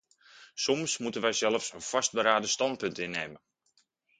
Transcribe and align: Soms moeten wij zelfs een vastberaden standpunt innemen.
Soms 0.55 0.97
moeten 0.97 1.21
wij 1.21 1.33
zelfs 1.33 1.73
een 1.73 1.81
vastberaden 1.81 2.49
standpunt 2.49 2.97
innemen. 2.97 3.41